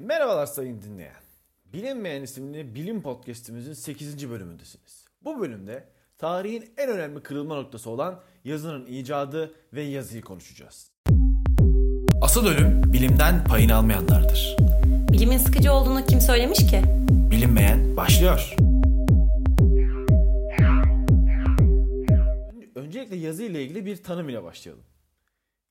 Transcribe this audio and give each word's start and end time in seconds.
Merhabalar 0.00 0.46
sayın 0.46 0.82
dinleyen. 0.82 1.22
Bilinmeyen 1.72 2.22
isimli 2.22 2.74
bilim 2.74 3.02
podcastimizin 3.02 3.72
8. 3.72 4.30
bölümündesiniz. 4.30 5.04
Bu 5.24 5.40
bölümde 5.40 5.84
tarihin 6.18 6.70
en 6.76 6.88
önemli 6.90 7.22
kırılma 7.22 7.54
noktası 7.54 7.90
olan 7.90 8.20
yazının 8.44 8.86
icadı 8.86 9.54
ve 9.72 9.82
yazıyı 9.82 10.22
konuşacağız. 10.22 10.90
Asıl 12.22 12.46
ölüm 12.46 12.92
bilimden 12.92 13.44
payını 13.44 13.74
almayanlardır. 13.74 14.56
Bilimin 15.12 15.38
sıkıcı 15.38 15.72
olduğunu 15.72 16.06
kim 16.06 16.20
söylemiş 16.20 16.58
ki? 16.58 16.82
Bilinmeyen 17.10 17.96
başlıyor. 17.96 18.54
Öncelikle 22.74 23.16
yazı 23.16 23.42
ile 23.42 23.62
ilgili 23.64 23.86
bir 23.86 24.02
tanım 24.02 24.28
ile 24.28 24.42
başlayalım. 24.42 24.84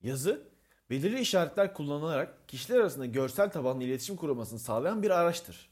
Yazı, 0.04 0.50
belirli 0.90 1.20
işaretler 1.20 1.74
kullanılarak 1.74 2.48
kişiler 2.48 2.80
arasında 2.80 3.06
görsel 3.06 3.50
tabanlı 3.52 3.84
iletişim 3.84 4.16
kurulmasını 4.16 4.60
sağlayan 4.60 5.04
bir 5.04 5.10
araçtır. 5.10 5.70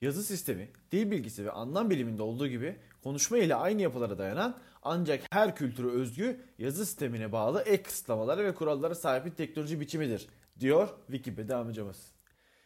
Yazı 0.00 0.22
sistemi, 0.22 0.70
dil 0.92 1.10
bilgisi 1.10 1.44
ve 1.44 1.50
anlam 1.50 1.90
biliminde 1.90 2.22
olduğu 2.22 2.46
gibi 2.46 2.76
konuşma 3.02 3.38
ile 3.38 3.54
aynı 3.54 3.82
yapılara 3.82 4.18
dayanan 4.18 4.58
ancak 4.82 5.22
her 5.30 5.56
kültüre 5.56 5.88
özgü 5.88 6.40
yazı 6.58 6.86
sistemine 6.86 7.32
bağlı 7.32 7.62
ek 7.62 7.82
kısıtlamalara 7.82 8.44
ve 8.44 8.54
kurallara 8.54 8.94
sahip 8.94 9.24
bir 9.26 9.30
teknoloji 9.30 9.80
biçimidir, 9.80 10.28
diyor 10.60 10.88
Wikipedia 11.06 11.60
amcamız. 11.60 12.12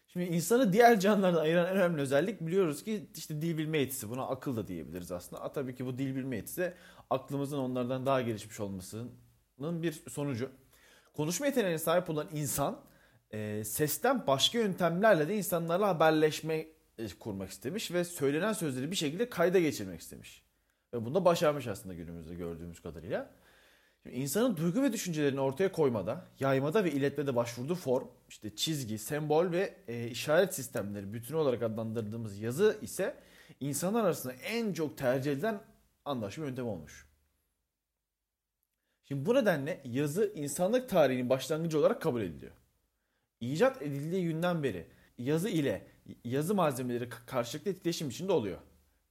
Şimdi 0.08 0.26
insanı 0.26 0.72
diğer 0.72 1.00
canlılardan 1.00 1.40
ayıran 1.40 1.66
en 1.66 1.76
önemli 1.76 2.00
özellik 2.00 2.40
biliyoruz 2.40 2.84
ki 2.84 3.06
işte 3.16 3.42
dil 3.42 3.58
bilme 3.58 3.78
yetisi. 3.78 4.10
Buna 4.10 4.26
akıl 4.26 4.56
da 4.56 4.66
diyebiliriz 4.66 5.12
aslında. 5.12 5.42
A, 5.42 5.52
tabii 5.52 5.74
ki 5.74 5.86
bu 5.86 5.98
dil 5.98 6.16
bilme 6.16 6.36
yetisi 6.36 6.74
aklımızın 7.10 7.58
onlardan 7.58 8.06
daha 8.06 8.22
gelişmiş 8.22 8.60
olmasının 8.60 9.82
bir 9.82 9.92
sonucu. 9.92 10.50
Konuşma 11.12 11.46
yeteneğine 11.46 11.78
sahip 11.78 12.10
olan 12.10 12.28
insan 12.32 12.80
e, 13.30 13.64
sesten 13.64 14.26
başka 14.26 14.58
yöntemlerle 14.58 15.28
de 15.28 15.36
insanlarla 15.36 15.88
haberleşme 15.88 16.66
e, 16.98 17.08
kurmak 17.20 17.50
istemiş 17.50 17.92
ve 17.92 18.04
söylenen 18.04 18.52
sözleri 18.52 18.90
bir 18.90 18.96
şekilde 18.96 19.28
kayda 19.28 19.60
geçirmek 19.60 20.00
istemiş. 20.00 20.42
Ve 20.94 21.04
bunda 21.04 21.24
başarmış 21.24 21.66
aslında 21.66 21.94
günümüzde 21.94 22.34
gördüğümüz 22.34 22.80
kadarıyla. 22.80 23.30
Şimdi 24.02 24.16
insanın 24.16 24.56
duygu 24.56 24.82
ve 24.82 24.92
düşüncelerini 24.92 25.40
ortaya 25.40 25.72
koymada, 25.72 26.26
yaymada 26.40 26.84
ve 26.84 26.92
iletmede 26.92 27.36
başvurduğu 27.36 27.74
form, 27.74 28.08
işte 28.28 28.56
çizgi, 28.56 28.98
sembol 28.98 29.52
ve 29.52 29.74
e, 29.88 30.08
işaret 30.08 30.54
sistemleri 30.54 31.12
bütünü 31.12 31.36
olarak 31.36 31.62
adlandırdığımız 31.62 32.38
yazı 32.38 32.78
ise 32.82 33.16
insanlar 33.60 34.04
arasında 34.04 34.32
en 34.32 34.72
çok 34.72 34.98
tercih 34.98 35.32
edilen 35.32 35.60
anlaşma 36.04 36.46
yöntemi 36.46 36.68
olmuş. 36.68 37.11
Şimdi 39.12 39.26
bu 39.26 39.34
nedenle 39.34 39.80
yazı 39.84 40.32
insanlık 40.34 40.88
tarihinin 40.88 41.28
başlangıcı 41.28 41.78
olarak 41.78 42.02
kabul 42.02 42.22
ediliyor. 42.22 42.52
İcat 43.40 43.82
edildiği 43.82 44.24
günden 44.24 44.62
beri 44.62 44.86
yazı 45.18 45.48
ile 45.48 45.86
yazı 46.24 46.54
malzemeleri 46.54 47.08
karşılıklı 47.26 47.70
etkileşim 47.70 48.08
içinde 48.08 48.32
oluyor. 48.32 48.58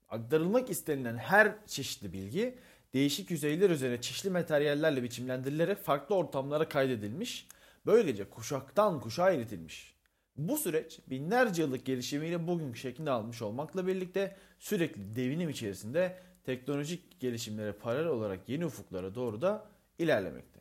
Aktarılmak 0.10 0.70
istenilen 0.70 1.18
her 1.18 1.66
çeşitli 1.68 2.14
bilgi 2.14 2.58
değişik 2.94 3.32
yüzeyler 3.32 3.70
üzerine 3.70 4.02
çeşitli 4.02 4.30
materyallerle 4.30 5.04
biçimlendirilerek 5.04 5.78
farklı 5.78 6.16
ortamlara 6.16 6.70
kaydedilmiş, 6.70 7.48
böylece 7.86 8.30
kuşaktan 8.30 9.00
kuşağa 9.00 9.32
iletilmiş. 9.32 9.96
Bu 10.38 10.58
süreç 10.58 11.00
binlerce 11.10 11.62
yıllık 11.62 11.86
gelişimiyle 11.86 12.48
bugünkü 12.48 12.80
şeklini 12.80 13.10
almış 13.10 13.42
olmakla 13.42 13.88
birlikte 13.88 14.36
sürekli 14.60 15.16
devinim 15.16 15.50
içerisinde 15.50 16.18
teknolojik 16.44 17.20
gelişimlere 17.20 17.72
paralel 17.72 18.08
olarak 18.08 18.50
yeni 18.50 18.66
ufuklara 18.66 19.16
doğru 19.16 19.42
da 19.42 19.72
ilerlemekte. 20.04 20.60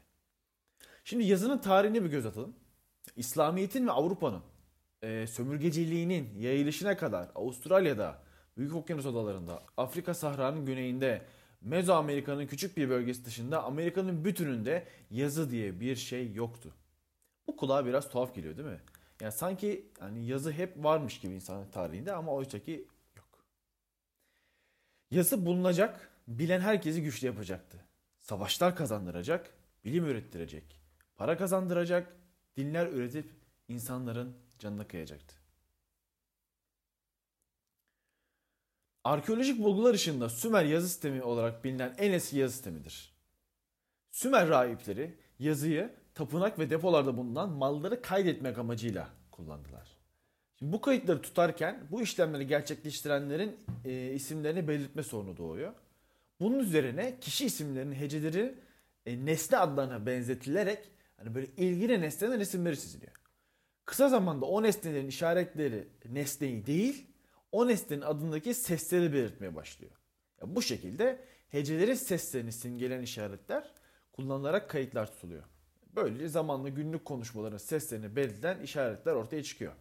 Şimdi 1.05 1.25
yazının 1.25 1.59
tarihine 1.59 2.05
bir 2.05 2.11
göz 2.11 2.27
atalım. 2.27 2.57
İslamiyet'in 3.17 3.87
ve 3.87 3.91
Avrupa'nın 3.91 4.43
e, 5.03 5.27
sömürgeciliğinin 5.27 6.39
yayılışına 6.39 6.97
kadar 6.97 7.29
Avustralya'da, 7.35 8.23
Büyük 8.57 8.75
Okyanus 8.75 9.07
adalarında, 9.07 9.63
Afrika 9.77 10.15
Sahra'nın 10.15 10.67
güneyinde, 10.67 11.23
Mezoamerika'nın 11.61 12.47
küçük 12.47 12.77
bir 12.77 12.89
bölgesi 12.89 13.25
dışında 13.25 13.65
Amerika'nın 13.65 14.25
bütününde 14.25 14.87
yazı 15.11 15.51
diye 15.51 15.81
bir 15.81 15.97
şey 15.97 16.33
yoktu. 16.33 16.75
Bu 17.47 17.57
kulağa 17.57 17.87
biraz 17.87 18.09
tuhaf 18.09 18.35
geliyor 18.35 18.57
değil 18.57 18.69
mi? 18.69 18.81
Yani 19.21 19.33
sanki 19.33 19.87
hani 19.99 20.27
yazı 20.27 20.53
hep 20.53 20.85
varmış 20.85 21.21
gibi 21.21 21.35
insan 21.35 21.71
tarihinde 21.71 22.13
ama 22.13 22.33
oysa 22.33 22.59
ki 22.59 22.87
yok. 23.17 23.45
Yazı 25.11 25.47
bulunacak, 25.47 26.11
bilen 26.29 26.61
herkesi 26.61 27.03
güçlü 27.03 27.27
yapacaktı. 27.27 27.79
Savaşlar 28.31 28.77
kazandıracak, 28.77 29.51
bilim 29.85 30.05
ürettirecek, 30.05 30.81
para 31.17 31.37
kazandıracak, 31.37 32.17
dinler 32.57 32.87
üretip 32.87 33.31
insanların 33.69 34.37
canına 34.59 34.87
kıyacaktı. 34.87 35.37
Arkeolojik 39.05 39.63
bulgular 39.63 39.95
ışığında 39.95 40.29
Sümer 40.29 40.65
yazı 40.65 40.89
sistemi 40.89 41.23
olarak 41.23 41.65
bilinen 41.65 41.95
en 41.99 42.13
eski 42.13 42.39
yazı 42.39 42.55
sistemidir. 42.55 43.15
Sümer 44.11 44.49
rahipleri 44.49 45.19
yazıyı 45.39 45.95
tapınak 46.15 46.59
ve 46.59 46.71
depolarda 46.71 47.17
bulunan 47.17 47.51
malları 47.51 48.03
kaydetmek 48.03 48.59
amacıyla 48.59 49.09
kullandılar. 49.31 49.97
Şimdi 50.57 50.73
bu 50.73 50.81
kayıtları 50.81 51.23
tutarken 51.23 51.87
bu 51.91 52.03
işlemleri 52.03 52.47
gerçekleştirenlerin 52.47 53.57
e, 53.85 54.13
isimlerini 54.13 54.69
belirtme 54.69 55.03
sorunu 55.03 55.37
doğuyor. 55.37 55.75
Bunun 56.41 56.59
üzerine 56.59 57.21
kişi 57.21 57.47
isimlerinin 57.47 57.95
heceleri 57.95 58.55
e, 59.07 59.27
nesne 59.27 59.59
adlarına 59.59 60.07
benzetilerek 60.07 60.91
hani 61.17 61.35
böyle 61.35 61.47
ilgili 61.47 62.01
nesnelerin 62.01 62.41
isimleri 62.41 62.81
çiziliyor. 62.81 63.13
Kısa 63.85 64.09
zamanda 64.09 64.47
o 64.47 64.63
nesnelerin 64.63 65.09
işaretleri 65.09 65.89
nesneyi 66.05 66.67
değil, 66.67 67.07
o 67.53 67.69
nesnenin 67.69 68.03
adındaki 68.03 68.55
sesleri 68.55 69.13
belirtmeye 69.13 69.55
başlıyor. 69.55 69.93
Ya 70.43 70.57
bu 70.57 70.63
şekilde 70.63 71.25
hecelerin 71.49 71.95
seslerini 71.95 72.53
simgeleyen 72.53 73.03
işaretler 73.03 73.73
kullanılarak 74.13 74.71
kayıtlar 74.71 75.13
tutuluyor. 75.13 75.45
Böylece 75.97 76.29
zamanla 76.29 76.69
günlük 76.69 77.05
konuşmaların 77.05 77.59
seslerini 77.59 78.17
belirten 78.17 78.61
işaretler 78.61 79.13
ortaya 79.13 79.43
çıkıyor. 79.43 79.73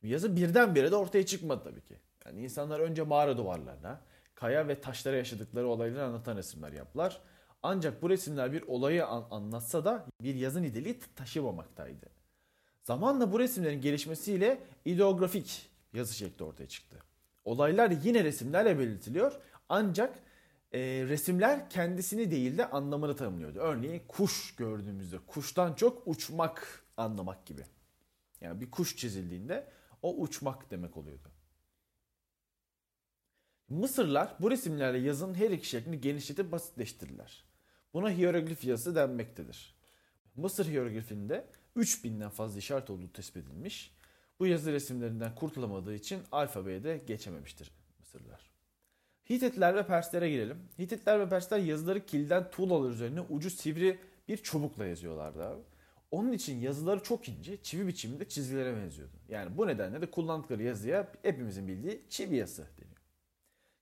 Şimdi 0.00 0.12
yazı 0.12 0.36
birdenbire 0.36 0.90
de 0.90 0.96
ortaya 0.96 1.26
çıkmadı 1.26 1.64
tabii 1.64 1.80
ki. 1.80 1.96
Yani 2.26 2.42
insanlar 2.42 2.80
önce 2.80 3.02
mağara 3.02 3.36
duvarlarına, 3.36 4.00
kaya 4.34 4.68
ve 4.68 4.80
taşlara 4.80 5.16
yaşadıkları 5.16 5.68
olayları 5.68 6.04
anlatan 6.04 6.36
resimler 6.36 6.72
yaptılar. 6.72 7.20
Ancak 7.62 8.02
bu 8.02 8.10
resimler 8.10 8.52
bir 8.52 8.62
olayı 8.62 9.06
an- 9.06 9.26
anlatsa 9.30 9.84
da 9.84 10.06
bir 10.22 10.34
yazı 10.34 10.62
niteliği 10.62 11.00
taşımamaktaydı. 11.16 12.06
Zamanla 12.82 13.32
bu 13.32 13.38
resimlerin 13.38 13.80
gelişmesiyle 13.80 14.58
ideografik 14.84 15.70
yazı 15.92 16.14
şekli 16.14 16.44
ortaya 16.44 16.68
çıktı. 16.68 16.98
Olaylar 17.44 17.90
yine 17.90 18.24
resimlerle 18.24 18.78
belirtiliyor 18.78 19.32
ancak 19.68 20.18
e, 20.72 20.80
resimler 20.80 21.70
kendisini 21.70 22.30
değil 22.30 22.58
de 22.58 22.70
anlamını 22.70 23.16
tanımlıyordu. 23.16 23.58
Örneğin 23.58 24.02
kuş 24.08 24.56
gördüğümüzde 24.56 25.18
kuştan 25.26 25.74
çok 25.74 26.02
uçmak 26.06 26.84
anlamak 26.96 27.46
gibi. 27.46 27.62
Yani 28.40 28.60
bir 28.60 28.70
kuş 28.70 28.96
çizildiğinde 28.96 29.68
o 30.02 30.16
uçmak 30.16 30.70
demek 30.70 30.96
oluyordu. 30.96 31.28
Mısırlar 33.72 34.34
bu 34.40 34.50
resimlerle 34.50 34.98
yazının 34.98 35.34
her 35.34 35.50
iki 35.50 35.68
şeklini 35.68 36.00
genişletip 36.00 36.52
basitleştirdiler. 36.52 37.44
Buna 37.94 38.10
hieroglif 38.10 38.64
yazısı 38.64 38.94
denmektedir. 38.94 39.74
Mısır 40.36 40.66
hieroglifinde 40.66 41.46
3000'den 41.76 42.28
fazla 42.28 42.58
işaret 42.58 42.90
olduğu 42.90 43.12
tespit 43.12 43.46
edilmiş. 43.46 43.94
Bu 44.38 44.46
yazı 44.46 44.72
resimlerinden 44.72 45.34
kurtulamadığı 45.34 45.94
için 45.94 46.18
alfabeye 46.32 46.84
de 46.84 47.02
geçememiştir 47.06 47.70
Mısırlılar. 47.98 48.50
Hititler 49.30 49.74
ve 49.74 49.86
Perslere 49.86 50.30
girelim. 50.30 50.58
Hititler 50.78 51.20
ve 51.20 51.28
Persler 51.28 51.58
yazıları 51.58 52.06
kilden 52.06 52.50
tuğlalar 52.50 52.90
üzerine 52.90 53.20
ucu 53.20 53.50
sivri 53.50 53.98
bir 54.28 54.36
çubukla 54.36 54.86
yazıyorlardı 54.86 55.44
abi. 55.44 55.62
Onun 56.10 56.32
için 56.32 56.60
yazıları 56.60 57.02
çok 57.02 57.28
ince, 57.28 57.62
çivi 57.62 57.86
biçiminde 57.86 58.28
çizgilere 58.28 58.76
benziyordu. 58.76 59.16
Yani 59.28 59.58
bu 59.58 59.66
nedenle 59.66 60.00
de 60.00 60.10
kullandıkları 60.10 60.62
yazıya 60.62 61.12
hepimizin 61.22 61.68
bildiği 61.68 62.02
çivi 62.08 62.36
yazısı 62.36 62.62
deniyor. 62.78 63.01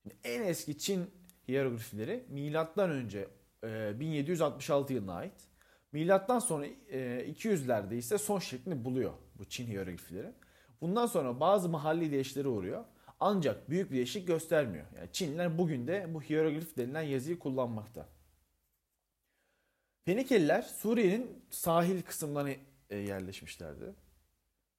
Şimdi 0.02 0.16
en 0.24 0.42
eski 0.42 0.78
Çin 0.78 1.10
hieroglifleri 1.48 2.24
milattan 2.28 2.90
önce 2.90 3.28
1766 3.62 4.92
yılına 4.92 5.14
ait. 5.14 5.48
Milattan 5.92 6.38
sonra 6.38 6.66
200'lerde 6.66 7.94
ise 7.94 8.18
son 8.18 8.38
şeklini 8.38 8.84
buluyor 8.84 9.12
bu 9.38 9.44
Çin 9.44 9.66
hieroglifleri. 9.66 10.32
Bundan 10.80 11.06
sonra 11.06 11.40
bazı 11.40 11.68
mahalli 11.68 12.12
değişikliklere 12.12 12.48
uğruyor. 12.48 12.84
Ancak 13.20 13.70
büyük 13.70 13.90
bir 13.90 13.96
değişiklik 13.96 14.28
göstermiyor. 14.28 14.86
Yani 14.96 15.08
Çinliler 15.12 15.58
bugün 15.58 15.86
de 15.86 16.14
bu 16.14 16.22
hieroglif 16.22 16.76
denilen 16.76 17.02
yazıyı 17.02 17.38
kullanmakta. 17.38 18.08
Fenikeliler 20.04 20.62
Suriye'nin 20.62 21.44
sahil 21.50 22.02
kısımlarına 22.02 22.50
yerleşmişlerdi. 22.90 23.94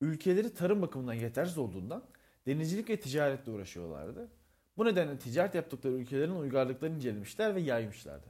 Ülkeleri 0.02 0.54
tarım 0.54 0.82
bakımından 0.82 1.14
yetersiz 1.14 1.58
olduğundan 1.58 2.06
denizcilik 2.48 2.90
ve 2.90 3.00
ticaretle 3.00 3.52
uğraşıyorlardı. 3.52 4.32
Bu 4.82 4.86
nedenle 4.86 5.20
ticaret 5.20 5.56
yaptıkları 5.56 5.94
ülkelerin 5.94 6.36
uygarlıklarını 6.36 6.96
incelemişler 6.96 7.56
ve 7.56 7.62
yaymışlardı. 7.62 8.28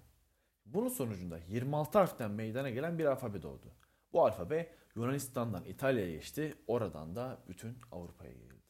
Bunun 0.66 0.90
sonucunda 0.90 1.40
26 1.50 1.98
harften 1.98 2.32
meydana 2.32 2.70
gelen 2.70 3.00
bir 3.00 3.06
alfabe 3.06 3.42
doğdu. 3.42 3.72
Bu 4.14 4.26
alfabe 4.26 4.72
Yunanistan'dan 4.96 5.66
İtalya'ya 5.66 6.12
geçti. 6.12 6.56
Oradan 6.68 7.16
da 7.16 7.38
bütün 7.48 7.78
Avrupa'ya 7.92 8.32
geldi. 8.32 8.64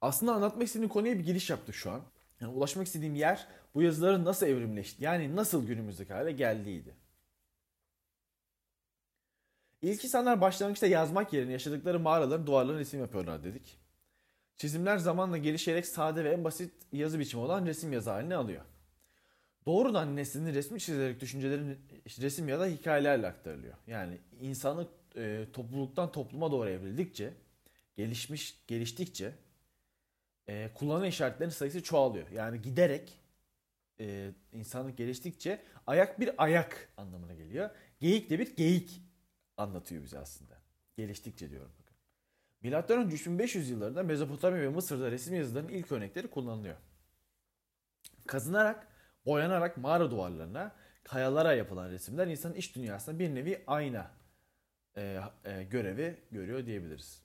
Aslında 0.00 0.34
anlatmak 0.34 0.66
istediğim 0.66 0.88
konuya 0.88 1.18
bir 1.18 1.24
giriş 1.24 1.50
yaptık 1.50 1.74
şu 1.74 1.90
an. 1.90 2.02
Yani 2.40 2.52
ulaşmak 2.52 2.86
istediğim 2.86 3.14
yer 3.14 3.48
bu 3.74 3.82
yazıların 3.82 4.24
nasıl 4.24 4.46
evrimleşti, 4.46 5.04
yani 5.04 5.36
nasıl 5.36 5.66
günümüzdeki 5.66 6.12
hale 6.12 6.32
geldiğiydi. 6.32 6.96
İlk 9.82 10.04
insanlar 10.04 10.40
başlangıçta 10.40 10.86
yazmak 10.86 11.32
yerine 11.32 11.52
yaşadıkları 11.52 12.00
mağaraların 12.00 12.46
duvarlarına 12.46 12.80
resim 12.80 13.00
yapıyorlar 13.00 13.44
dedik. 13.44 13.80
Çizimler 14.60 14.98
zamanla 14.98 15.38
gelişerek 15.38 15.86
sade 15.86 16.24
ve 16.24 16.32
en 16.32 16.44
basit 16.44 16.72
yazı 16.92 17.18
biçimi 17.18 17.42
olan 17.42 17.66
resim 17.66 17.92
yazı 17.92 18.10
haline 18.10 18.36
alıyor. 18.36 18.64
Doğrudan 19.66 20.16
neslinin 20.16 20.54
resmi 20.54 20.80
çizilerek 20.80 21.20
düşüncelerin 21.20 21.78
resim 22.20 22.48
ya 22.48 22.60
da 22.60 22.66
hikayelerle 22.66 23.26
aktarılıyor. 23.26 23.74
Yani 23.86 24.18
insanlık 24.40 24.90
e, 25.16 25.46
topluluktan 25.52 26.12
topluma 26.12 26.52
doğru 26.52 26.68
evrildikçe, 26.68 27.32
gelişmiş 27.96 28.58
geliştikçe 28.66 29.32
e, 30.48 30.70
kullanılan 30.74 31.08
işaretlerin 31.08 31.50
sayısı 31.50 31.82
çoğalıyor. 31.82 32.30
Yani 32.30 32.62
giderek 32.62 33.18
e, 34.00 34.30
insanlık 34.52 34.98
geliştikçe 34.98 35.62
ayak 35.86 36.20
bir 36.20 36.44
ayak 36.44 36.88
anlamına 36.96 37.34
geliyor. 37.34 37.70
Geyik 38.00 38.30
de 38.30 38.38
bir 38.38 38.56
geyik 38.56 39.02
anlatıyor 39.56 40.02
bize 40.02 40.18
aslında. 40.18 40.54
Geliştikçe 40.96 41.50
diyorum. 41.50 41.79
Milattan 42.62 42.98
önce 42.98 43.14
3500 43.14 43.70
yıllarında 43.70 44.02
Mezopotamya 44.02 44.62
ve 44.62 44.68
Mısır'da 44.68 45.10
resim 45.10 45.34
yazılarının 45.34 45.68
ilk 45.68 45.92
örnekleri 45.92 46.30
kullanılıyor. 46.30 46.76
Kazınarak, 48.26 48.86
boyanarak 49.26 49.76
mağara 49.76 50.10
duvarlarına, 50.10 50.72
kayalara 51.04 51.52
yapılan 51.52 51.90
resimler 51.90 52.26
insanın 52.26 52.54
iç 52.54 52.76
dünyasında 52.76 53.18
bir 53.18 53.34
nevi 53.34 53.64
ayna 53.66 54.10
e, 54.96 55.20
e, 55.44 55.62
görevi 55.64 56.16
görüyor 56.30 56.66
diyebiliriz. 56.66 57.22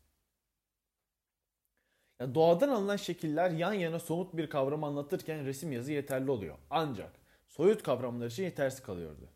Yani 2.20 2.36
doğadan 2.36 2.70
alınan 2.70 2.96
şekiller 2.96 3.50
yan 3.50 3.74
yana 3.74 4.00
somut 4.00 4.38
bir 4.38 4.50
kavram 4.50 4.84
anlatırken 4.84 5.46
resim 5.46 5.72
yazı 5.72 5.92
yeterli 5.92 6.32
oluyor. 6.32 6.58
Ancak 6.70 7.12
soyut 7.48 7.84
kavramlar 7.84 8.28
için 8.28 8.44
yetersiz 8.44 8.82
kalıyordu. 8.82 9.30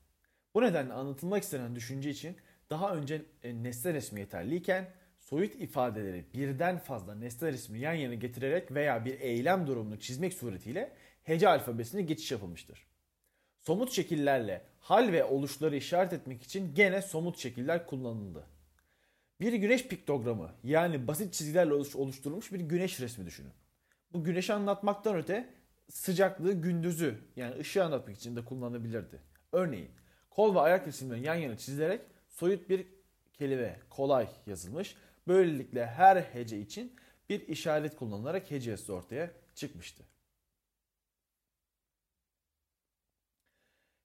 Bu 0.54 0.62
nedenle 0.62 0.94
anlatılmak 0.94 1.44
istenen 1.44 1.76
düşünce 1.76 2.10
için 2.10 2.38
daha 2.70 2.96
önce 2.96 3.26
nesne 3.44 3.94
resmi 3.94 4.20
yeterliyken 4.20 4.90
soyut 5.30 5.56
ifadeleri 5.56 6.26
birden 6.34 6.78
fazla 6.78 7.16
nesne 7.16 7.52
resmi 7.52 7.80
yan 7.80 7.94
yana 7.94 8.14
getirerek 8.14 8.72
veya 8.72 9.06
bir 9.06 9.20
eylem 9.20 9.68
durumunu 9.68 10.00
çizmek 10.00 10.34
suretiyle 10.34 10.92
hece 11.24 11.50
alfabesine 11.50 12.02
geçiş 12.02 12.32
yapılmıştır. 12.32 12.88
Somut 13.62 13.92
şekillerle 13.92 14.62
hal 14.80 15.12
ve 15.12 15.24
oluşları 15.24 15.76
işaret 15.76 16.14
etmek 16.14 16.44
için 16.44 16.76
gene 16.76 17.02
somut 17.02 17.38
şekiller 17.38 17.86
kullanıldı. 17.88 18.46
Bir 19.42 19.54
güneş 19.54 19.88
piktogramı 19.88 20.52
yani 20.64 21.08
basit 21.08 21.34
çizgilerle 21.34 21.74
oluşturulmuş 21.74 22.52
bir 22.52 22.60
güneş 22.60 23.00
resmi 23.00 23.26
düşünün. 23.26 23.54
Bu 24.14 24.24
güneşi 24.24 24.54
anlatmaktan 24.54 25.16
öte 25.16 25.50
sıcaklığı 25.90 26.54
gündüzü 26.54 27.20
yani 27.36 27.60
ışığı 27.60 27.84
anlatmak 27.84 28.18
için 28.18 28.36
de 28.36 28.46
kullanılabilirdi. 28.46 29.22
Örneğin 29.52 29.92
kol 30.30 30.56
ve 30.56 30.60
ayak 30.60 30.88
resimleri 30.88 31.22
yan 31.22 31.36
yana 31.36 31.58
çizilerek 31.58 32.02
soyut 32.28 32.70
bir 32.70 32.88
kelime 33.34 33.80
kolay 33.90 34.28
yazılmış. 34.48 34.96
Böylelikle 35.30 35.86
her 35.86 36.22
hece 36.22 36.60
için 36.60 36.96
bir 37.30 37.48
işaret 37.48 37.96
kullanılarak 37.96 38.52
hece 38.52 38.72
yazısı 38.72 38.94
ortaya 38.94 39.32
çıkmıştı. 39.56 40.04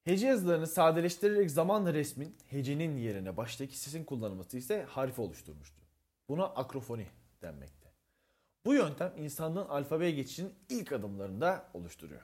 Hece 0.04 0.26
yazılarını 0.26 0.66
sadeleştirerek 0.66 1.50
zamanla 1.50 1.94
resmin 1.94 2.36
hecenin 2.46 2.96
yerine 2.96 3.36
baştaki 3.36 3.78
sesin 3.78 4.04
kullanılması 4.04 4.58
ise 4.58 4.82
harfi 4.82 5.20
oluşturmuştu. 5.20 5.80
Buna 6.28 6.44
akrofoni 6.44 7.06
denmekte. 7.42 7.88
Bu 8.64 8.74
yöntem 8.74 9.12
insanlığın 9.16 9.68
alfabeye 9.68 10.10
geçişinin 10.10 10.54
ilk 10.68 10.92
adımlarında 10.92 11.70
oluşturuyor. 11.74 12.22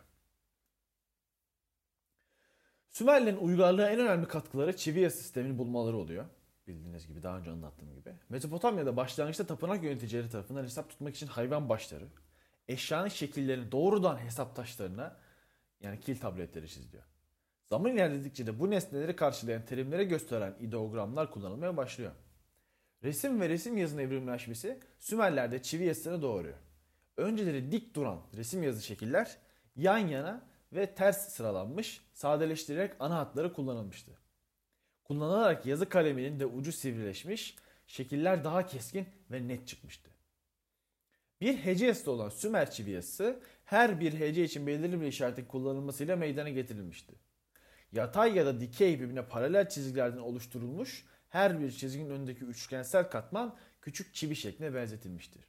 Sümerlerin 2.90 3.36
uygarlığa 3.36 3.90
en 3.90 4.00
önemli 4.00 4.28
katkıları 4.28 4.76
çivi 4.76 5.00
yazı 5.00 5.16
sistemini 5.16 5.58
bulmaları 5.58 5.96
oluyor. 5.96 6.26
Bildiğiniz 6.74 7.06
gibi 7.06 7.22
daha 7.22 7.38
önce 7.38 7.50
anlattığım 7.50 7.94
gibi. 7.94 8.14
Mezopotamya'da 8.28 8.96
başlangıçta 8.96 9.46
tapınak 9.46 9.82
yöneticileri 9.82 10.30
tarafından 10.30 10.64
hesap 10.64 10.90
tutmak 10.90 11.14
için 11.14 11.26
hayvan 11.26 11.68
başları, 11.68 12.04
eşyanın 12.68 13.08
şekillerini 13.08 13.72
doğrudan 13.72 14.18
hesap 14.18 14.56
taşlarına 14.56 15.16
yani 15.80 16.00
kil 16.00 16.20
tabletleri 16.20 16.68
çiziliyor. 16.68 17.02
Zaman 17.64 17.92
ilerledikçe 17.92 18.46
de 18.46 18.60
bu 18.60 18.70
nesneleri 18.70 19.16
karşılayan 19.16 19.64
terimlere 19.64 20.04
gösteren 20.04 20.54
ideogramlar 20.60 21.30
kullanılmaya 21.30 21.76
başlıyor. 21.76 22.12
Resim 23.02 23.40
ve 23.40 23.48
resim 23.48 23.76
yazının 23.76 24.02
evrimleşmesi 24.02 24.80
Sümerler'de 24.98 25.62
çivi 25.62 25.84
yazısını 25.84 26.22
doğuruyor. 26.22 26.58
Önceleri 27.16 27.72
dik 27.72 27.94
duran 27.94 28.20
resim 28.36 28.62
yazı 28.62 28.82
şekiller 28.82 29.36
yan 29.76 29.98
yana 29.98 30.42
ve 30.72 30.94
ters 30.94 31.28
sıralanmış, 31.28 32.00
sadeleştirerek 32.12 32.92
ana 33.00 33.16
hatları 33.16 33.52
kullanılmıştı. 33.52 34.19
Kullanılarak 35.10 35.66
yazı 35.66 35.88
kaleminin 35.88 36.40
de 36.40 36.46
ucu 36.46 36.72
sivrileşmiş, 36.72 37.56
şekiller 37.86 38.44
daha 38.44 38.66
keskin 38.66 39.06
ve 39.30 39.48
net 39.48 39.68
çıkmıştı. 39.68 40.10
Bir 41.40 41.56
hece 41.56 41.86
yazısı 41.86 42.10
olan 42.10 42.28
Sümer 42.28 42.70
çivi 42.70 42.90
yazısı 42.90 43.40
her 43.64 44.00
bir 44.00 44.12
hece 44.20 44.44
için 44.44 44.66
belirli 44.66 45.00
bir 45.00 45.06
işaretin 45.06 45.44
kullanılmasıyla 45.44 46.16
meydana 46.16 46.48
getirilmişti 46.48 47.14
yatay 47.92 48.36
ya 48.36 48.46
da 48.46 48.60
dikey 48.60 49.00
birbirine 49.00 49.26
paralel 49.26 49.68
çizgilerden 49.68 50.18
oluşturulmuş 50.18 51.04
her 51.28 51.60
bir 51.60 51.70
çizginin 51.70 52.10
önündeki 52.10 52.44
üçgensel 52.44 53.10
katman 53.10 53.56
küçük 53.82 54.14
çivi 54.14 54.36
şekline 54.36 54.74
benzetilmiştir. 54.74 55.44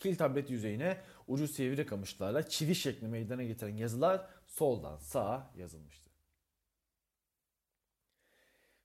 Kil 0.00 0.16
tablet 0.16 0.50
yüzeyine 0.50 1.00
ucu 1.26 1.48
sivri 1.48 1.86
kamışlarla 1.86 2.48
çivi 2.48 2.74
şekli 2.74 3.08
meydana 3.08 3.42
getiren 3.42 3.76
yazılar 3.76 4.26
soldan 4.46 4.96
sağa 4.96 5.50
yazılmıştır. 5.56 6.09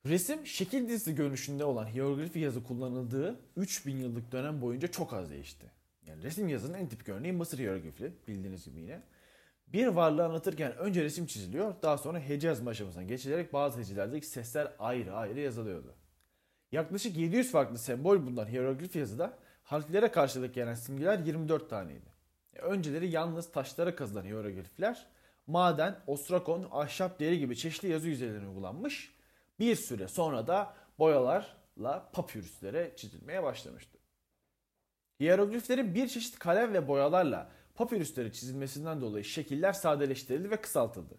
Resim 0.05 0.47
şekil 0.47 0.89
dizisi 0.89 1.15
görünüşünde 1.15 1.65
olan 1.65 1.85
hieroglifi 1.85 2.39
yazı 2.39 2.63
kullanıldığı 2.63 3.39
3000 3.55 3.97
yıllık 3.97 4.31
dönem 4.31 4.61
boyunca 4.61 4.87
çok 4.87 5.13
az 5.13 5.29
değişti. 5.29 5.71
Yani 6.07 6.23
resim 6.23 6.47
yazının 6.47 6.77
en 6.77 6.89
tipik 6.89 7.09
örneği 7.09 7.33
Mısır 7.33 7.59
hieroglifi 7.59 8.13
bildiğiniz 8.27 8.65
gibi 8.65 8.79
yine. 8.79 9.01
Bir 9.67 9.87
varlığı 9.87 10.25
anlatırken 10.25 10.77
önce 10.77 11.03
resim 11.03 11.25
çiziliyor, 11.25 11.75
daha 11.81 11.97
sonra 11.97 12.19
hece 12.19 12.47
yazma 12.47 12.71
aşamasına 12.71 13.03
geçilerek 13.03 13.53
bazı 13.53 13.79
hecelerdeki 13.79 14.27
sesler 14.27 14.71
ayrı 14.79 15.13
ayrı 15.13 15.39
yazılıyordu. 15.39 15.95
Yaklaşık 16.71 17.17
700 17.17 17.51
farklı 17.51 17.77
sembol 17.77 18.25
bulunan 18.25 18.47
hieroglif 18.47 18.95
yazıda 18.95 19.37
harflere 19.63 20.11
karşılık 20.11 20.53
gelen 20.53 20.73
simgeler 20.73 21.19
24 21.19 21.69
taneydi. 21.69 22.09
E, 22.53 22.59
önceleri 22.59 23.09
yalnız 23.09 23.51
taşlara 23.51 23.95
kazılan 23.95 24.23
hieroglifler, 24.23 25.05
maden, 25.47 25.99
ostrakon, 26.07 26.67
ahşap 26.71 27.19
deri 27.19 27.39
gibi 27.39 27.57
çeşitli 27.57 27.87
yazı 27.87 28.07
yüzeylerine 28.07 28.47
uygulanmış, 28.47 29.14
bir 29.59 29.75
süre 29.75 30.07
sonra 30.07 30.47
da 30.47 30.75
boyalarla 30.99 32.09
papyrüslere 32.13 32.93
çizilmeye 32.95 33.43
başlamıştı. 33.43 33.97
Hierogliflerin 35.19 35.95
bir 35.95 36.07
çeşit 36.07 36.39
kalem 36.39 36.73
ve 36.73 36.87
boyalarla 36.87 37.51
papirüsleri 37.75 38.33
çizilmesinden 38.33 39.01
dolayı 39.01 39.23
şekiller 39.23 39.73
sadeleştirildi 39.73 40.51
ve 40.51 40.61
kısaltıldı. 40.61 41.17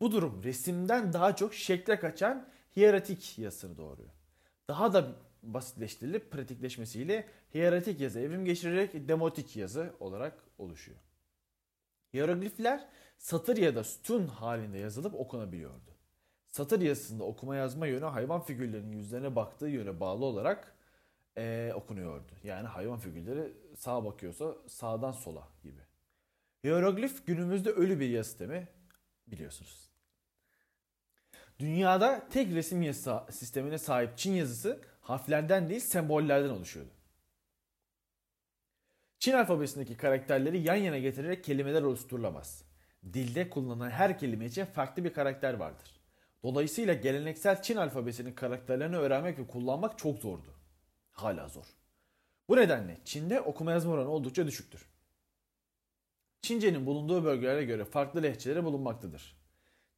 Bu 0.00 0.12
durum 0.12 0.42
resimden 0.44 1.12
daha 1.12 1.36
çok 1.36 1.54
şekle 1.54 1.98
kaçan 1.98 2.48
hieratik 2.76 3.38
yazısını 3.38 3.76
doğuruyor. 3.76 4.10
Daha 4.68 4.92
da 4.92 5.12
basitleştirilip 5.42 6.30
pratikleşmesiyle 6.30 7.28
hieratik 7.54 8.00
yazı 8.00 8.20
evrim 8.20 8.44
geçirerek 8.44 9.08
demotik 9.08 9.56
yazı 9.56 9.94
olarak 10.00 10.44
oluşuyor. 10.58 10.98
Hieroglifler 12.14 12.88
satır 13.18 13.56
ya 13.56 13.74
da 13.74 13.84
sütun 13.84 14.26
halinde 14.26 14.78
yazılıp 14.78 15.14
okunabiliyordu. 15.14 15.95
Satır 16.56 16.80
yazısında 16.80 17.24
okuma 17.24 17.56
yazma 17.56 17.86
yönü 17.86 18.04
hayvan 18.04 18.40
figürlerinin 18.40 18.96
yüzlerine 18.96 19.36
baktığı 19.36 19.66
yöne 19.66 20.00
bağlı 20.00 20.24
olarak 20.24 20.74
e, 21.36 21.72
okunuyordu. 21.74 22.32
Yani 22.44 22.68
hayvan 22.68 22.98
figürleri 22.98 23.52
sağa 23.76 24.04
bakıyorsa 24.04 24.54
sağdan 24.66 25.12
sola 25.12 25.48
gibi. 25.62 25.80
Hieroglif 26.64 27.26
günümüzde 27.26 27.70
ölü 27.70 28.00
bir 28.00 28.08
yazı 28.08 28.28
sistemi 28.28 28.68
biliyorsunuz. 29.26 29.90
Dünyada 31.58 32.28
tek 32.28 32.54
resim 32.54 32.82
yazı 32.82 33.20
sistemine 33.30 33.78
sahip 33.78 34.18
Çin 34.18 34.32
yazısı 34.32 34.80
harflerden 35.00 35.68
değil 35.68 35.80
sembollerden 35.80 36.50
oluşuyordu. 36.50 36.92
Çin 39.18 39.32
alfabesindeki 39.32 39.96
karakterleri 39.96 40.58
yan 40.58 40.76
yana 40.76 40.98
getirerek 40.98 41.44
kelimeler 41.44 41.82
oluşturulamaz. 41.82 42.64
Dilde 43.12 43.50
kullanılan 43.50 43.90
her 43.90 44.18
kelime 44.18 44.46
için 44.46 44.64
farklı 44.64 45.04
bir 45.04 45.12
karakter 45.12 45.54
vardır. 45.54 45.95
Dolayısıyla 46.46 46.94
geleneksel 46.94 47.62
Çin 47.62 47.76
alfabesinin 47.76 48.32
karakterlerini 48.32 48.96
öğrenmek 48.96 49.38
ve 49.38 49.46
kullanmak 49.46 49.98
çok 49.98 50.18
zordu 50.18 50.56
hala 51.16 51.48
zor. 51.48 51.64
Bu 52.48 52.56
nedenle 52.56 52.98
Çin'de 53.04 53.40
okuma 53.40 53.72
yazma 53.72 53.92
oranı 53.92 54.08
oldukça 54.08 54.46
düşüktür. 54.46 54.88
Çince'nin 56.42 56.86
bulunduğu 56.86 57.24
bölgelere 57.24 57.64
göre 57.64 57.84
farklı 57.84 58.22
lehçeleri 58.22 58.64
bulunmaktadır. 58.64 59.36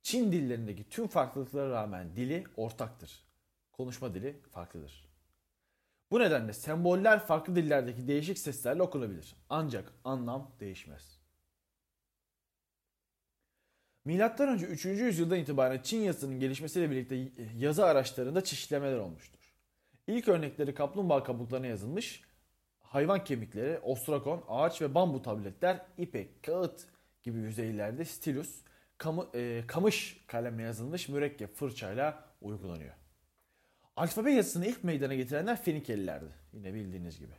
Çin 0.02 0.33
dillerindeki 0.33 0.88
tüm 0.88 1.09
farklılıklara 1.09 1.71
rağmen 1.71 2.17
dili 2.17 2.45
ortaktır. 2.57 3.25
Konuşma 3.73 4.14
dili 4.14 4.40
farklıdır. 4.50 5.09
Bu 6.11 6.21
nedenle 6.21 6.52
semboller 6.52 7.26
farklı 7.26 7.57
dillerdeki 7.57 8.09
değişik 8.09 8.38
seslerle 8.38 8.83
okunabilir. 8.83 9.37
Ancak 9.49 9.93
anlam 10.05 10.50
değişmez. 10.61 11.18
Milattan 14.09 14.49
önce 14.49 14.67
3. 14.67 14.85
yüzyıldan 14.85 15.38
itibaren 15.38 15.81
Çin 15.83 16.00
yazısının 16.00 16.41
gelişmesiyle 16.41 16.91
birlikte 16.91 17.29
yazı 17.59 17.87
araçlarında 17.87 18.45
çeşitlemeler 18.45 18.97
olmuştur. 18.97 19.38
İlk 20.07 20.29
örnekleri 20.29 20.75
kaplumbağa 20.75 21.23
kabuklarına 21.23 21.67
yazılmış, 21.67 22.23
hayvan 22.81 23.25
kemikleri, 23.25 23.79
ostrakon, 23.79 24.45
ağaç 24.49 24.83
ve 24.83 24.95
bambu 24.95 25.23
tabletler, 25.23 25.81
ipek, 25.99 26.43
kağıt 26.43 26.87
gibi 27.23 27.38
yüzeylerde 27.38 28.05
stilus, 28.05 28.61
kamu, 28.99 29.29
e, 29.35 29.62
kamış 29.67 30.25
kalemle 30.27 30.62
yazılmış 30.62 31.09
mürekkep 31.09 31.57
fırçayla 31.57 32.25
uygulanıyor. 32.41 32.95
Alfabe 33.97 34.33
yazısını 34.33 34.67
ilk 34.67 34.85
meydana 34.85 35.15
getirenler 35.15 35.62
Fenikelilerdi. 35.62 36.33
Yine 36.53 36.75
bildiğiniz 36.75 37.19
gibi. 37.19 37.35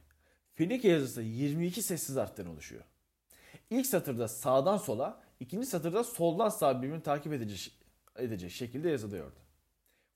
Fenike 0.55 0.87
yazısı 0.87 1.21
22 1.21 1.81
sessiz 1.81 2.15
harften 2.15 2.45
oluşuyor. 2.45 2.83
İlk 3.69 3.85
satırda 3.85 4.27
sağdan 4.27 4.77
sola, 4.77 5.28
ikinci 5.39 5.67
satırda 5.67 6.03
soldan 6.03 6.49
sağa 6.49 6.81
birbirini 6.81 7.03
takip 7.03 7.33
edecek, 7.33 7.73
edecek 8.15 8.51
şekilde 8.51 8.89
yazılıyordu. 8.89 9.39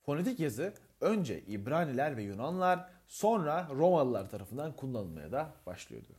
Fonetik 0.02 0.40
yazı 0.40 0.74
önce 1.00 1.40
İbraniler 1.40 2.16
ve 2.16 2.22
Yunanlar, 2.22 2.88
sonra 3.06 3.68
Romalılar 3.70 4.30
tarafından 4.30 4.76
kullanılmaya 4.76 5.32
da 5.32 5.54
başlıyordu. 5.66 6.12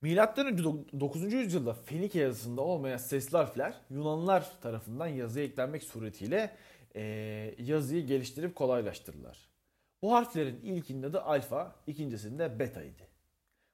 Milattan 0.00 0.46
önce 0.46 0.64
9. 0.64 1.32
yüzyılda 1.32 1.74
Fenike 1.74 2.20
yazısında 2.20 2.60
olmayan 2.60 2.96
sesli 2.96 3.36
harfler 3.36 3.74
Yunanlılar 3.90 4.60
tarafından 4.60 5.06
yazıya 5.06 5.44
eklenmek 5.44 5.82
suretiyle 5.82 6.56
e, 6.96 7.02
yazıyı 7.58 8.06
geliştirip 8.06 8.54
kolaylaştırdılar. 8.54 9.48
Bu 10.02 10.12
harflerin 10.12 10.56
ilkinin 10.56 11.02
adı 11.02 11.20
alfa, 11.20 11.76
ikincisinde 11.86 12.58
beta 12.58 12.82
idi. 12.82 13.08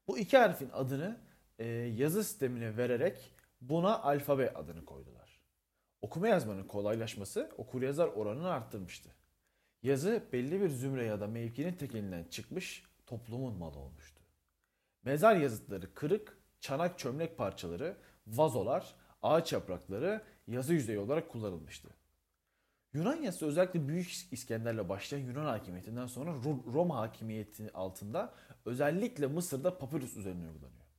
Bu 0.09 0.19
iki 0.19 0.39
harfin 0.39 0.71
adını 0.73 1.21
e, 1.61 1.67
yazı 1.97 2.25
sistemine 2.25 2.77
vererek 2.77 3.33
buna 3.61 4.03
alfabe 4.03 4.55
adını 4.55 4.85
koydular. 4.85 5.41
Okuma 6.03 6.29
yazmanın 6.29 6.65
kolaylaşması 6.65 7.51
okur 7.57 7.83
yazar 7.83 8.09
oranını 8.09 8.51
arttırmıştı. 8.51 9.11
Yazı 9.83 10.23
belli 10.33 10.61
bir 10.61 10.69
zümre 10.69 11.05
ya 11.05 11.21
da 11.21 11.27
mevkinin 11.27 11.73
tekelinden 11.73 12.25
çıkmış 12.25 12.85
toplumun 13.07 13.59
malı 13.59 13.79
olmuştu. 13.79 14.23
Mezar 15.05 15.37
yazıtları 15.37 15.95
kırık, 15.95 16.39
çanak 16.61 16.99
çömlek 16.99 17.39
parçaları, 17.39 17.97
vazolar, 18.27 18.95
ağaç 19.23 19.53
yaprakları 19.53 20.23
yazı 20.47 20.75
yüzeyi 20.75 20.99
olarak 20.99 21.29
kullanılmıştı. 21.29 21.89
Yunan 22.93 23.17
yazısı 23.17 23.47
özellikle 23.47 23.89
Büyük 23.89 24.27
İskender'le 24.31 24.89
başlayan 24.89 25.21
Yunan 25.21 25.45
hakimiyetinden 25.45 26.07
sonra 26.07 26.35
Roma 26.73 26.97
hakimiyeti 26.97 27.73
altında 27.73 28.35
özellikle 28.65 29.27
Mısır'da 29.27 29.79
papyrus 29.79 30.17
üzerine 30.17 30.47
uygulanıyor. 30.47 30.90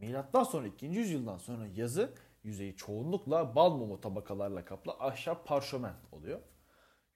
Milattan 0.00 0.44
sonra 0.44 0.66
2. 0.66 0.86
yüzyıldan 0.86 1.38
sonra 1.38 1.66
yazı 1.76 2.12
yüzeyi 2.44 2.76
çoğunlukla 2.76 3.54
bal 3.54 3.70
mumu 3.70 4.00
tabakalarla 4.00 4.64
kaplı 4.64 4.92
ahşap 4.92 5.46
parşömen 5.46 5.94
oluyor. 6.12 6.40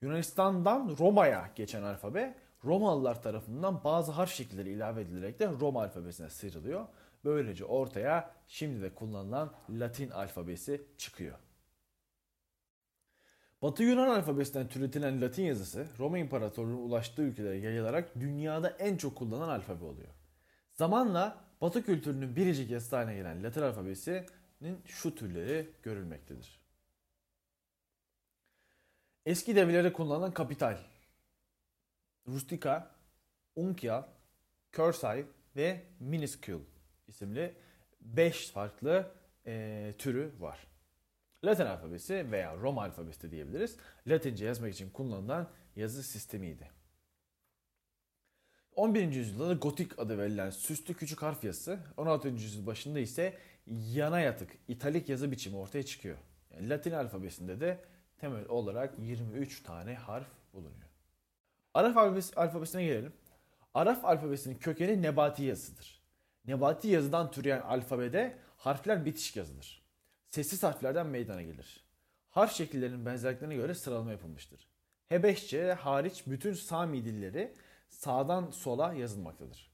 Yunanistan'dan 0.01 0.95
Roma'ya 0.99 1.51
geçen 1.55 1.83
alfabe 1.83 2.37
Romalılar 2.63 3.23
tarafından 3.23 3.83
bazı 3.83 4.11
harf 4.11 4.31
şekilleri 4.31 4.69
ilave 4.71 5.01
edilerek 5.01 5.39
de 5.39 5.47
Roma 5.59 5.83
alfabesine 5.83 6.29
sıyrılıyor. 6.29 6.87
Böylece 7.25 7.65
ortaya 7.65 8.31
şimdi 8.47 8.81
de 8.81 8.95
kullanılan 8.95 9.53
Latin 9.69 10.09
alfabesi 10.09 10.81
çıkıyor. 10.97 11.37
Batı 13.61 13.83
Yunan 13.83 14.09
alfabesinden 14.09 14.67
türetilen 14.67 15.21
Latin 15.21 15.43
yazısı 15.43 15.87
Roma 15.99 16.17
İmparatorluğu'nun 16.17 16.89
ulaştığı 16.89 17.21
ülkelere 17.21 17.57
yayılarak 17.57 18.15
dünyada 18.19 18.69
en 18.69 18.97
çok 18.97 19.15
kullanılan 19.15 19.49
alfabe 19.49 19.85
oluyor. 19.85 20.09
Zamanla 20.71 21.50
Batı 21.61 21.85
kültürünün 21.85 22.35
biricik 22.35 22.71
yazısı 22.71 22.95
haline 22.95 23.15
gelen 23.15 23.43
Latin 23.43 23.61
alfabesinin 23.61 24.81
şu 24.85 25.15
türleri 25.15 25.69
görülmektedir. 25.83 26.61
Eski 29.25 29.55
devirlerde 29.55 29.93
kullanılan 29.93 30.33
kapital, 30.33 30.77
rustica, 32.27 32.91
unkial, 33.55 34.03
cursive 34.71 35.25
ve 35.55 35.83
minuscule 35.99 36.63
isimli 37.07 37.55
5 38.01 38.51
farklı 38.51 39.11
e, 39.45 39.93
türü 39.97 40.31
var. 40.39 40.67
Latin 41.43 41.65
alfabesi 41.65 42.31
veya 42.31 42.55
Roma 42.55 42.83
alfabesi 42.83 43.21
de 43.21 43.31
diyebiliriz. 43.31 43.77
Latince 44.07 44.45
yazmak 44.45 44.73
için 44.73 44.89
kullanılan 44.89 45.49
yazı 45.75 46.03
sistemiydi. 46.03 46.80
11. 48.75 49.11
yüzyılda 49.13 49.53
gotik 49.53 49.99
adı 49.99 50.17
verilen 50.17 50.49
süslü 50.49 50.93
küçük 50.93 51.21
harf 51.21 51.43
yazısı, 51.43 51.79
16. 51.97 52.27
yüzyıl 52.27 52.65
başında 52.65 52.99
ise 52.99 53.37
yana 53.67 54.19
yatık 54.19 54.51
italik 54.67 55.09
yazı 55.09 55.31
biçimi 55.31 55.57
ortaya 55.57 55.83
çıkıyor. 55.83 56.17
Yani 56.53 56.69
Latin 56.69 56.91
alfabesinde 56.91 57.59
de 57.59 57.79
temel 58.17 58.45
olarak 58.45 58.93
23 58.99 59.63
tane 59.63 59.95
harf 59.95 60.27
bulunuyor. 60.53 60.89
Araf 61.73 61.97
alfabesi, 61.97 62.35
alfabesine 62.35 62.83
gelelim. 62.83 63.13
Araf 63.73 64.05
alfabesinin 64.05 64.55
kökeni 64.55 65.01
nebati 65.01 65.43
yazıdır. 65.43 66.01
Nebati 66.47 66.87
yazıdan 66.87 67.31
türeyen 67.31 67.61
alfabede 67.61 68.37
harfler 68.57 69.05
bitişik 69.05 69.35
yazılır. 69.35 69.81
Sessiz 70.29 70.63
harflerden 70.63 71.07
meydana 71.07 71.41
gelir. 71.41 71.83
Harf 72.29 72.53
şekillerinin 72.53 73.05
benzerliklerine 73.05 73.55
göre 73.55 73.73
sıralama 73.73 74.11
yapılmıştır. 74.11 74.67
Hebeşçe 75.09 75.73
hariç 75.73 76.23
bütün 76.27 76.53
Sami 76.53 77.05
dilleri 77.05 77.53
sağdan 77.91 78.51
sola 78.51 78.93
yazılmaktadır. 78.93 79.71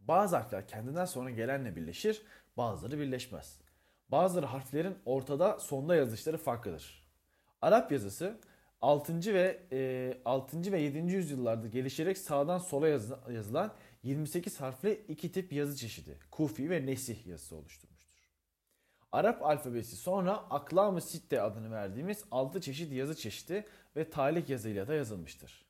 Bazı 0.00 0.36
harfler 0.36 0.68
kendinden 0.68 1.04
sonra 1.04 1.30
gelenle 1.30 1.76
birleşir, 1.76 2.22
bazıları 2.56 2.98
birleşmez. 2.98 3.60
Bazıları 4.08 4.46
harflerin 4.46 4.98
ortada 5.04 5.58
sonda 5.58 5.96
yazışları 5.96 6.38
farklıdır. 6.38 7.08
Arap 7.62 7.92
yazısı 7.92 8.40
6. 8.80 9.34
ve 9.34 9.62
e, 9.72 10.20
6. 10.24 10.72
ve 10.72 10.80
7. 10.80 10.98
yüzyıllarda 10.98 11.66
gelişerek 11.66 12.18
sağdan 12.18 12.58
sola 12.58 12.88
yazılan 13.30 13.74
28 14.02 14.60
harfli 14.60 15.04
iki 15.08 15.32
tip 15.32 15.52
yazı 15.52 15.76
çeşidi, 15.76 16.18
Kufi 16.30 16.70
ve 16.70 16.86
Nesih 16.86 17.26
yazısı 17.26 17.56
oluşturmuştur. 17.56 18.18
Arap 19.12 19.42
alfabesi 19.42 19.96
sonra 19.96 20.32
Aklam-ı 20.36 21.00
Sitte 21.00 21.40
adını 21.40 21.70
verdiğimiz 21.70 22.24
6 22.30 22.60
çeşit 22.60 22.92
yazı 22.92 23.16
çeşidi 23.16 23.66
ve 23.96 24.10
talik 24.10 24.48
yazıyla 24.48 24.88
da 24.88 24.94
yazılmıştır. 24.94 25.67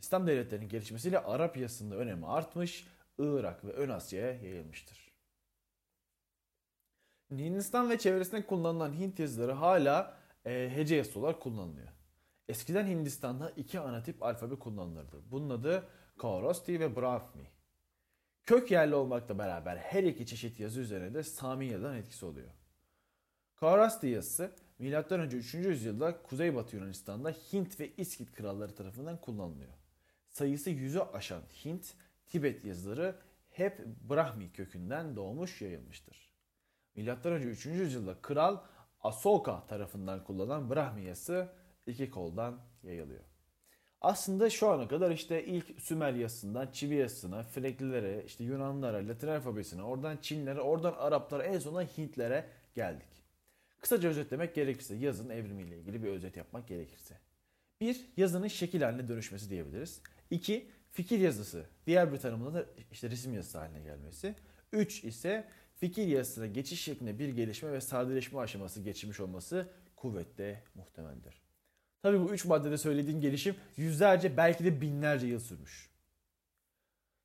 İslam 0.00 0.26
devletlerinin 0.26 0.68
gelişmesiyle 0.68 1.18
Arap 1.18 1.56
yazısının 1.56 1.96
önemi 1.96 2.26
artmış, 2.26 2.86
Irak 3.18 3.64
ve 3.64 3.72
Ön 3.72 3.88
Asya'ya 3.88 4.32
yayılmıştır. 4.32 5.10
Hindistan 7.30 7.90
ve 7.90 7.98
çevresinde 7.98 8.46
kullanılan 8.46 8.92
Hint 8.92 9.18
yazıları 9.18 9.52
hala 9.52 10.16
e, 10.44 10.70
hece 10.74 10.96
yazısı 10.96 11.18
olarak 11.20 11.40
kullanılıyor. 11.40 11.88
Eskiden 12.48 12.86
Hindistan'da 12.86 13.50
iki 13.50 13.80
ana 13.80 14.02
tip 14.02 14.22
alfabe 14.22 14.58
kullanılırdı. 14.58 15.22
Bunun 15.30 15.50
adı 15.50 15.88
Kharosti 16.18 16.80
ve 16.80 16.96
Brahmi. 16.96 17.50
Kök 18.42 18.70
yerli 18.70 18.94
olmakla 18.94 19.38
beraber 19.38 19.76
her 19.76 20.04
iki 20.04 20.26
çeşit 20.26 20.60
yazı 20.60 20.80
üzerine 20.80 21.14
de 21.14 21.22
Samiye'den 21.22 21.94
etkisi 21.94 22.26
oluyor. 22.26 22.50
Kharosti 23.56 24.06
yazısı 24.06 24.52
M.Ö. 24.78 25.26
3. 25.26 25.54
yüzyılda 25.54 26.22
Kuzeybatı 26.22 26.76
Yunanistan'da 26.76 27.30
Hint 27.30 27.80
ve 27.80 27.92
İskit 27.96 28.32
kralları 28.32 28.74
tarafından 28.74 29.20
kullanılıyor. 29.20 29.79
Sayısı 30.30 30.70
yüzü 30.70 31.00
aşan 31.00 31.42
Hint, 31.64 31.94
Tibet 32.28 32.64
yazıları 32.64 33.16
hep 33.50 33.86
Brahmi 34.10 34.52
kökünden 34.52 35.16
doğmuş 35.16 35.62
yayılmıştır. 35.62 36.30
M.Ö. 36.96 37.38
3. 37.38 37.66
yüzyılda 37.66 38.22
kral 38.22 38.58
Asoka 39.00 39.66
tarafından 39.66 40.24
kullanılan 40.24 40.70
Brahmi 40.70 41.04
yazısı 41.04 41.48
iki 41.86 42.10
koldan 42.10 42.60
yayılıyor. 42.82 43.24
Aslında 44.00 44.50
şu 44.50 44.68
ana 44.68 44.88
kadar 44.88 45.10
işte 45.10 45.44
ilk 45.44 45.80
Sümer 45.80 46.12
yazısından 46.12 46.70
Çivi 46.72 46.94
yazısına, 46.94 47.42
Freklilere, 47.42 48.24
işte 48.26 48.44
Yunanlara, 48.44 49.08
Latin 49.08 49.28
alfabesine, 49.28 49.82
oradan 49.82 50.16
Çinlere, 50.16 50.60
oradan 50.60 50.94
Araplara, 50.98 51.42
en 51.44 51.58
sonunda 51.58 51.82
Hintlere 51.82 52.46
geldik. 52.74 53.24
Kısaca 53.80 54.08
özetlemek 54.08 54.54
gerekirse 54.54 54.94
yazının 54.94 55.30
evrimiyle 55.30 55.78
ilgili 55.78 56.02
bir 56.02 56.08
özet 56.08 56.36
yapmak 56.36 56.68
gerekirse. 56.68 57.18
Bir, 57.80 58.06
yazının 58.16 58.48
şekil 58.48 58.82
haline 58.82 59.08
dönüşmesi 59.08 59.50
diyebiliriz. 59.50 60.02
İki, 60.30 60.70
fikir 60.90 61.18
yazısı. 61.18 61.64
Diğer 61.86 62.12
bir 62.12 62.18
tanımda 62.18 62.54
da 62.54 62.66
işte 62.92 63.10
resim 63.10 63.34
yazısı 63.34 63.58
haline 63.58 63.80
gelmesi. 63.80 64.34
Üç 64.72 65.04
ise 65.04 65.48
fikir 65.76 66.06
yazısına 66.06 66.46
geçiş 66.46 66.80
şeklinde 66.80 67.18
bir 67.18 67.28
gelişme 67.28 67.72
ve 67.72 67.80
sadeleşme 67.80 68.38
aşaması 68.38 68.82
geçirmiş 68.82 69.20
olması 69.20 69.68
kuvvetle 69.96 70.64
muhtemeldir. 70.74 71.42
Tabi 72.02 72.20
bu 72.20 72.34
üç 72.34 72.44
maddede 72.44 72.78
söylediğim 72.78 73.20
gelişim 73.20 73.56
yüzlerce 73.76 74.36
belki 74.36 74.64
de 74.64 74.80
binlerce 74.80 75.26
yıl 75.26 75.40
sürmüş. 75.40 75.90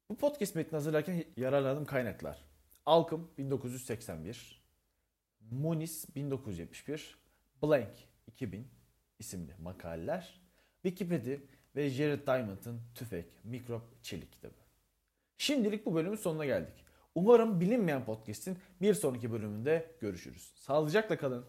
Bu 0.09 0.17
podcast 0.17 0.55
metni 0.55 0.75
hazırlarken 0.75 1.23
yararlandığım 1.37 1.85
kaynaklar. 1.85 2.45
Alkım 2.85 3.31
1981, 3.37 4.61
Munis 5.51 6.15
1971, 6.15 7.17
Blank 7.63 7.93
2000 8.27 8.67
isimli 9.19 9.55
makaleler, 9.59 10.41
Wikipedia 10.83 11.37
ve 11.75 11.89
Jared 11.89 12.27
Diamond'ın 12.27 12.81
Tüfek, 12.95 13.25
Mikrop, 13.43 14.03
Çelik 14.03 14.31
kitabı. 14.31 14.53
Şimdilik 15.37 15.85
bu 15.85 15.95
bölümün 15.95 16.15
sonuna 16.15 16.45
geldik. 16.45 16.85
Umarım 17.15 17.59
bilinmeyen 17.59 18.05
podcast'in 18.05 18.57
bir 18.81 18.93
sonraki 18.93 19.31
bölümünde 19.31 19.91
görüşürüz. 20.01 20.51
Sağlıcakla 20.55 21.17
kalın. 21.17 21.45